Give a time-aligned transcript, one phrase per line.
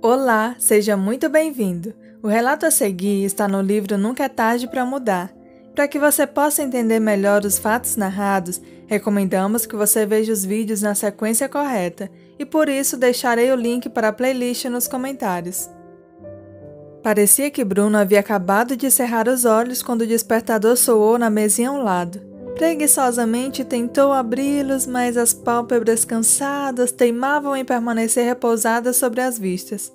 [0.00, 1.92] Olá, seja muito bem-vindo.
[2.22, 5.34] O relato a seguir está no livro Nunca é Tarde para Mudar.
[5.74, 10.82] Para que você possa entender melhor os fatos narrados, recomendamos que você veja os vídeos
[10.82, 12.08] na sequência correta
[12.38, 15.68] e por isso deixarei o link para a playlist nos comentários.
[17.02, 21.70] Parecia que Bruno havia acabado de cerrar os olhos quando o despertador soou na mesinha
[21.70, 22.27] ao lado.
[22.58, 29.92] Preguiçosamente tentou abri-los, mas as pálpebras cansadas teimavam em permanecer repousadas sobre as vistas.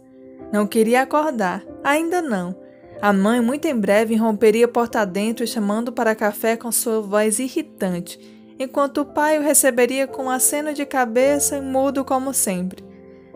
[0.49, 2.55] Não queria acordar, ainda não.
[3.01, 8.17] A mãe muito em breve romperia porta adentro chamando para café com sua voz irritante,
[8.57, 12.81] enquanto o pai o receberia com um aceno de cabeça e mudo como sempre.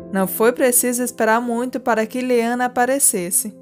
[0.10, 3.54] Não foi preciso esperar muito para que Leana aparecesse.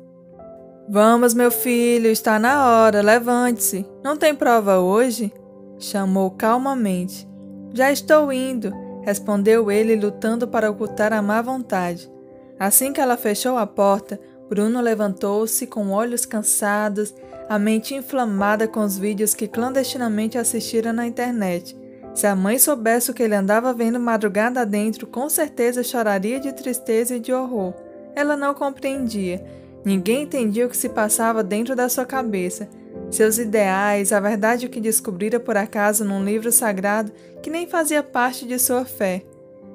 [0.87, 3.83] Vamos, meu filho, está na hora, levante-se.
[4.03, 5.33] Não tem prova hoje?
[5.77, 7.27] Chamou calmamente.
[7.73, 12.09] Já estou indo, respondeu ele, lutando para ocultar a má vontade.
[12.57, 17.13] Assim que ela fechou a porta, Bruno levantou-se com olhos cansados,
[17.49, 21.77] a mente inflamada com os vídeos que clandestinamente assistira na internet.
[22.13, 26.53] Se a mãe soubesse o que ele andava vendo madrugada dentro, com certeza choraria de
[26.53, 27.73] tristeza e de horror.
[28.15, 29.45] Ela não compreendia.
[29.83, 32.69] Ninguém entendia o que se passava dentro da sua cabeça
[33.09, 37.11] seus ideais, a verdade que descobrira por acaso num livro sagrado
[37.41, 39.23] que nem fazia parte de sua fé.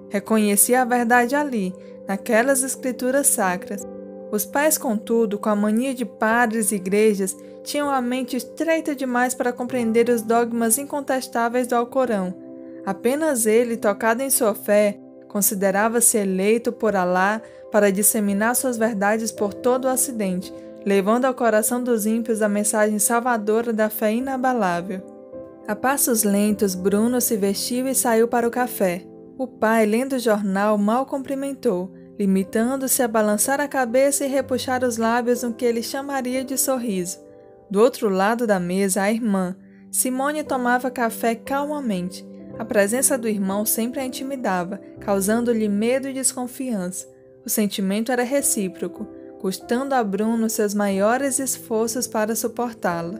[0.08, 1.74] Reconhecia a verdade ali,
[2.06, 3.86] naquelas escrituras sacras.
[4.32, 9.34] Os pais, contudo, com a mania de padres e igrejas, tinham a mente estreita demais
[9.34, 12.34] para compreender os dogmas incontestáveis do Alcorão.
[12.84, 19.54] Apenas ele, tocado em sua fé, considerava-se eleito por Alá para disseminar suas verdades por
[19.54, 20.52] todo o Ocidente,
[20.84, 25.02] levando ao coração dos ímpios a mensagem salvadora da fé inabalável.
[25.68, 29.04] A passos lentos, Bruno se vestiu e saiu para o café.
[29.38, 34.96] O pai, lendo o jornal, mal cumprimentou, limitando-se a balançar a cabeça e repuxar os
[34.96, 37.18] lábios no que ele chamaria de sorriso.
[37.70, 39.56] Do outro lado da mesa, a irmã.
[39.90, 42.26] Simone tomava café calmamente.
[42.58, 47.08] A presença do irmão sempre a intimidava, causando-lhe medo e desconfiança.
[47.44, 49.06] O sentimento era recíproco
[49.40, 53.18] custando a Bruno seus maiores esforços para suportá-la.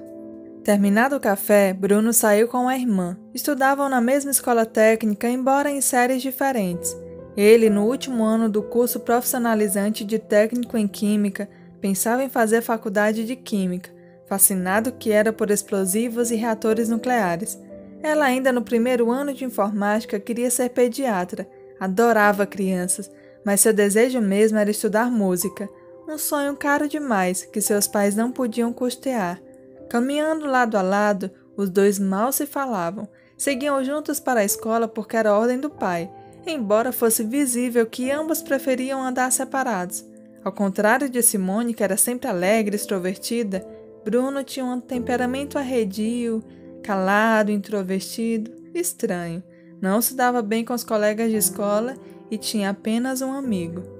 [0.63, 3.17] Terminado o café, Bruno saiu com a irmã.
[3.33, 6.95] Estudavam na mesma escola técnica, embora em séries diferentes.
[7.35, 11.49] Ele, no último ano do curso profissionalizante de técnico em química,
[11.81, 13.91] pensava em fazer faculdade de química,
[14.29, 17.59] fascinado que era por explosivos e reatores nucleares.
[18.03, 21.49] Ela, ainda no primeiro ano de informática, queria ser pediatra.
[21.81, 23.11] Adorava crianças,
[23.43, 25.67] mas seu desejo mesmo era estudar música
[26.11, 29.41] um sonho caro demais que seus pais não podiam custear.
[29.89, 33.09] Caminhando lado a lado, os dois mal se falavam.
[33.37, 36.11] Seguiam juntos para a escola porque era ordem do pai,
[36.47, 40.05] embora fosse visível que ambos preferiam andar separados.
[40.45, 43.67] Ao contrário de Simone, que era sempre alegre e extrovertida,
[44.05, 46.43] Bruno tinha um temperamento arredio,
[46.83, 49.43] calado, introvertido, estranho.
[49.81, 51.95] Não se dava bem com os colegas de escola
[52.31, 54.00] e tinha apenas um amigo.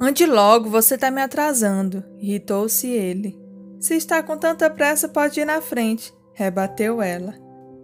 [0.00, 3.36] Ande logo, você está me atrasando, irritou-se ele.
[3.80, 7.34] Se está com tanta pressa, pode ir na frente, rebateu ela.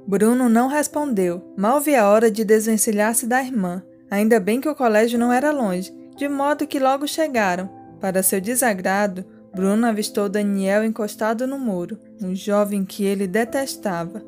[0.07, 1.53] Bruno não respondeu.
[1.57, 3.83] Mal via a hora de desvencilhar-se da irmã.
[4.11, 7.69] Ainda bem que o colégio não era longe, de modo que logo chegaram.
[8.01, 9.25] Para seu desagrado,
[9.55, 14.23] Bruno avistou Daniel encostado no muro, um jovem que ele detestava.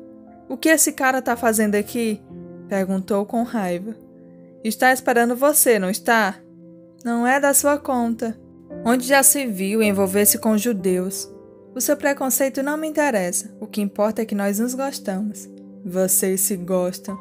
[0.49, 2.21] O que esse cara está fazendo aqui?
[2.67, 3.95] perguntou com raiva.
[4.63, 6.35] Está esperando você, não está?
[7.07, 8.37] Não é da sua conta.
[8.83, 11.33] Onde já se viu envolver-se com judeus?
[11.73, 13.49] O seu preconceito não me interessa.
[13.61, 15.49] O que importa é que nós nos gostamos.
[15.85, 17.17] Vocês se gostam.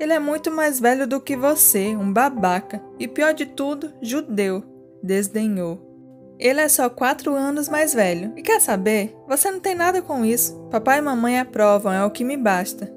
[0.00, 2.82] Ele é muito mais velho do que você, um babaca.
[2.98, 4.64] E pior de tudo, judeu.
[5.00, 6.36] Desdenhou.
[6.36, 8.32] Ele é só quatro anos mais velho.
[8.36, 9.16] E quer saber?
[9.28, 10.58] Você não tem nada com isso.
[10.72, 12.92] Papai e mamãe aprovam, é o que me basta.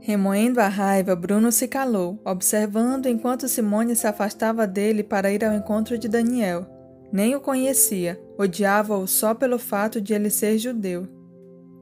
[0.00, 5.54] Remoendo a raiva, Bruno se calou, observando enquanto Simone se afastava dele para ir ao
[5.54, 6.66] encontro de Daniel.
[7.12, 11.08] Nem o conhecia, odiava-o só pelo fato de ele ser judeu.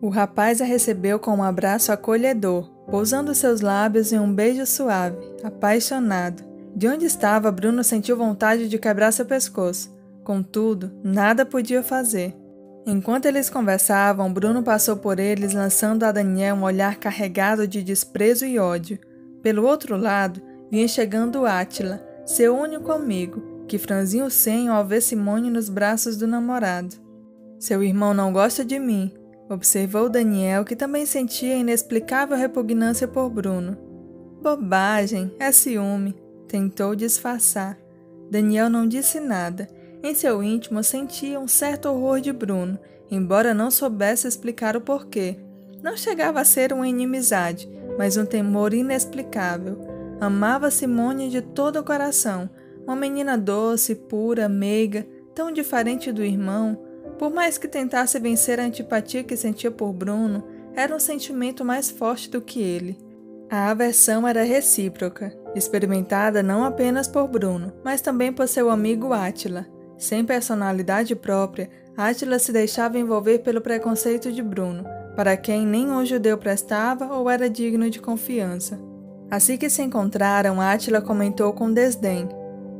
[0.00, 5.16] O rapaz a recebeu com um abraço acolhedor, pousando seus lábios em um beijo suave,
[5.42, 6.42] apaixonado.
[6.76, 9.94] De onde estava, Bruno sentiu vontade de quebrar seu pescoço.
[10.22, 12.34] Contudo, nada podia fazer.
[12.86, 18.44] Enquanto eles conversavam, Bruno passou por eles, lançando a Daniel um olhar carregado de desprezo
[18.44, 18.98] e ódio.
[19.42, 25.00] Pelo outro lado, vinha chegando Átila, seu único amigo, que franzia o senho ao ver
[25.00, 26.96] Simone nos braços do namorado.
[27.58, 29.10] Seu irmão não gosta de mim,
[29.48, 33.78] observou Daniel, que também sentia inexplicável repugnância por Bruno.
[34.42, 36.14] Bobagem, é ciúme,
[36.46, 37.78] tentou disfarçar.
[38.30, 39.68] Daniel não disse nada
[40.04, 42.78] Em seu íntimo sentia um certo horror de Bruno,
[43.10, 45.38] embora não soubesse explicar o porquê.
[45.82, 47.66] Não chegava a ser uma inimizade,
[47.96, 49.78] mas um temor inexplicável.
[50.20, 52.50] Amava Simone de todo o coração,
[52.86, 56.78] uma menina doce, pura, meiga, tão diferente do irmão.
[57.18, 60.44] Por mais que tentasse vencer a antipatia que sentia por Bruno,
[60.76, 62.98] era um sentimento mais forte do que ele.
[63.48, 69.72] A aversão era recíproca, experimentada não apenas por Bruno, mas também por seu amigo Átila.
[69.96, 76.04] Sem personalidade própria, Átila se deixava envolver pelo preconceito de Bruno, para quem nem um
[76.04, 78.80] judeu prestava ou era digno de confiança.
[79.30, 82.28] Assim que se encontraram, Átila comentou com desdém: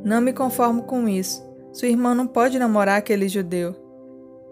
[0.03, 1.43] Não me conformo com isso.
[1.71, 3.75] Sua irmã não pode namorar aquele judeu.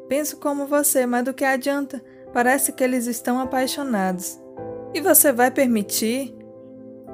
[0.10, 2.04] Penso como você, mas do que adianta?
[2.34, 4.40] Parece que eles estão apaixonados.
[4.94, 6.36] E você vai permitir?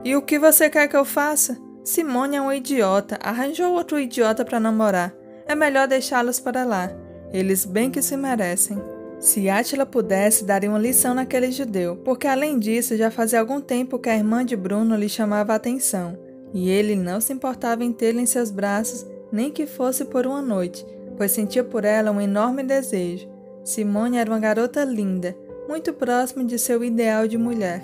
[0.03, 1.57] E o que você quer que eu faça?
[1.83, 5.13] Simone é um idiota, arranjou outro idiota para namorar.
[5.49, 6.91] É melhor deixá-los para lá.
[7.33, 8.77] Eles bem que se merecem.
[9.19, 13.97] Se Átila pudesse, daria uma lição naquele judeu, porque além disso já fazia algum tempo
[13.97, 16.15] que a irmã de Bruno lhe chamava a atenção,
[16.53, 20.39] e ele não se importava em tê-la em seus braços, nem que fosse por uma
[20.39, 20.85] noite,
[21.17, 23.27] pois sentia por ela um enorme desejo.
[23.63, 25.35] Simone era uma garota linda,
[25.67, 27.81] muito próxima de seu ideal de mulher.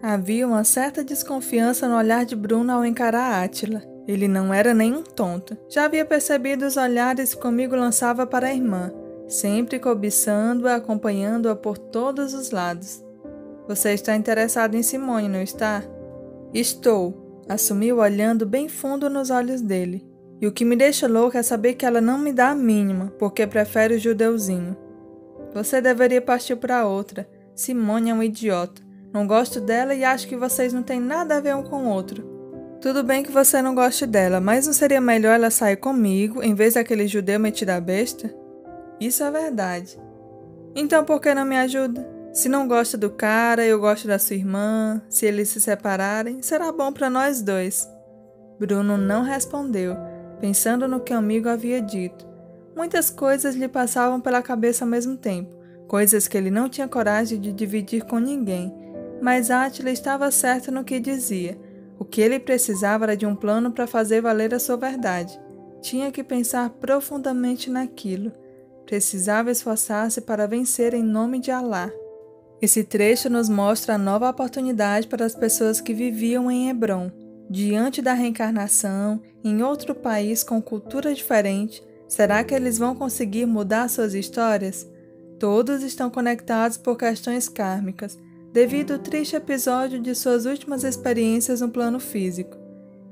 [0.00, 3.97] Havia uma certa desconfiança no olhar de Bruno ao encarar Átila.
[4.08, 5.54] Ele não era nenhum tonto.
[5.68, 8.90] Já havia percebido os olhares que comigo lançava para a irmã,
[9.28, 13.04] sempre cobiçando-a, acompanhando-a por todos os lados.
[13.68, 15.84] Você está interessado em Simone, não está?
[16.54, 20.02] Estou, assumiu olhando bem fundo nos olhos dele.
[20.40, 23.12] E o que me deixa louca é saber que ela não me dá a mínima,
[23.18, 24.74] porque prefere o judeuzinho.
[25.52, 27.28] Você deveria partir para outra.
[27.54, 28.80] Simone é um idiota.
[29.12, 31.88] Não gosto dela e acho que vocês não têm nada a ver um com o
[31.90, 32.37] outro.
[32.80, 36.54] Tudo bem que você não goste dela, mas não seria melhor ela sair comigo em
[36.54, 38.32] vez daquele judeu metido a besta?
[39.00, 39.98] Isso é verdade.
[40.76, 42.08] Então por que não me ajuda?
[42.32, 45.02] Se não gosta do cara, eu gosto da sua irmã.
[45.08, 47.88] Se eles se separarem, será bom para nós dois.
[48.60, 49.96] Bruno não respondeu,
[50.40, 52.28] pensando no que o amigo havia dito.
[52.76, 55.52] Muitas coisas lhe passavam pela cabeça ao mesmo tempo,
[55.88, 58.72] coisas que ele não tinha coragem de dividir com ninguém.
[59.20, 61.58] Mas Átila estava certo no que dizia.
[61.98, 65.38] O que ele precisava era de um plano para fazer valer a sua verdade.
[65.80, 68.32] Tinha que pensar profundamente naquilo.
[68.86, 71.90] Precisava esforçar-se para vencer em nome de Alá.
[72.60, 77.10] Esse trecho nos mostra a nova oportunidade para as pessoas que viviam em Hebron.
[77.50, 83.88] Diante da reencarnação, em outro país com cultura diferente, Será que eles vão conseguir mudar
[83.88, 84.88] suas histórias?
[85.38, 88.18] Todos estão conectados por questões kármicas,
[88.52, 92.56] devido ao triste episódio de suas últimas experiências no plano físico.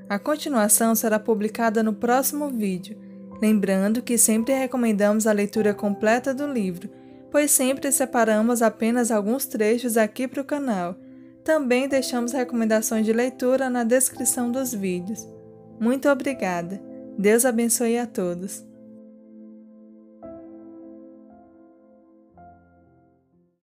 [0.09, 2.97] A continuação será publicada no próximo vídeo,
[3.41, 6.89] lembrando que sempre recomendamos a leitura completa do livro,
[7.31, 10.97] pois sempre separamos apenas alguns trechos aqui para o canal.
[11.45, 15.27] Também deixamos recomendações de leitura na descrição dos vídeos.
[15.79, 16.81] Muito obrigada!
[17.19, 18.65] Deus abençoe a todos!